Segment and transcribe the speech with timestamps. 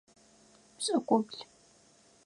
[0.77, 1.39] Пшӏыкӏублы.